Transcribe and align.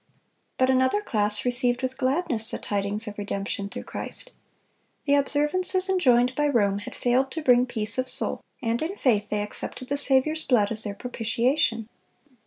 But 0.57 0.71
another 0.71 0.99
class 0.99 1.45
received 1.45 1.83
with 1.83 1.95
gladness 1.95 2.49
the 2.49 2.57
tidings 2.57 3.07
of 3.07 3.19
redemption 3.19 3.69
through 3.69 3.83
Christ. 3.83 4.31
The 5.05 5.13
observances 5.13 5.89
enjoined 5.89 6.33
by 6.33 6.47
Rome 6.47 6.79
had 6.79 6.95
failed 6.95 7.29
to 7.33 7.43
bring 7.43 7.67
peace 7.67 7.99
of 7.99 8.09
soul, 8.09 8.41
and 8.63 8.81
in 8.81 8.95
faith 8.95 9.29
they 9.29 9.43
accepted 9.43 9.89
the 9.89 9.97
Saviour's 9.97 10.43
blood 10.43 10.71
as 10.71 10.85
their 10.85 10.95
propitiation. 10.95 11.87